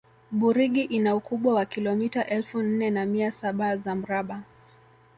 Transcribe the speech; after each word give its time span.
burigi 0.39 0.81
ina 0.81 1.15
ukubwa 1.15 1.53
wa 1.53 1.65
kilomita 1.65 2.27
elfu 2.27 2.61
nne 2.61 2.89
na 2.89 3.05
mia 3.05 3.31
saba 3.31 3.75
za 3.77 3.95
mraba 3.95 4.43